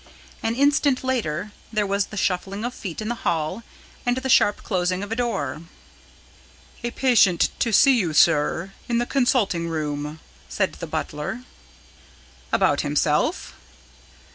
An 0.41 0.55
instant 0.55 1.03
later 1.03 1.51
there 1.71 1.85
was 1.85 2.07
the 2.07 2.17
shuffling 2.17 2.65
of 2.65 2.73
feet 2.73 3.01
in 3.03 3.07
the 3.07 3.13
hall, 3.21 3.61
and 4.03 4.17
the 4.17 4.29
sharp 4.29 4.63
closing 4.63 5.03
of 5.03 5.11
a 5.11 5.15
door. 5.15 5.61
"A 6.83 6.89
patient 6.89 7.49
to 7.59 7.71
see 7.71 7.99
you, 7.99 8.11
sir, 8.11 8.71
in 8.89 8.97
the 8.97 9.05
consulting 9.05 9.67
room," 9.67 10.19
said 10.49 10.73
the 10.73 10.87
butler. 10.87 11.43
"About 12.51 12.81
himself?" 12.81 13.53